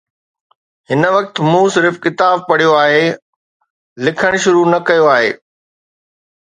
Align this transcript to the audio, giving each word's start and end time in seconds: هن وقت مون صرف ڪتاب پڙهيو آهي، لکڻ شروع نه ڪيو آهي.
هن 0.91 1.01
وقت 1.15 1.35
مون 1.49 1.67
صرف 1.75 1.95
ڪتاب 2.05 2.37
پڙهيو 2.49 2.73
آهي، 2.85 3.05
لکڻ 4.05 4.31
شروع 4.43 4.65
نه 4.73 4.85
ڪيو 4.87 5.05
آهي. 5.15 5.31